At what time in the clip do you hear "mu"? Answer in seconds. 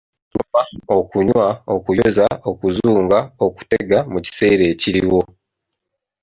4.11-4.19